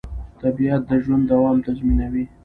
[0.41, 2.25] طبیعت د ژوند دوام تضمینوي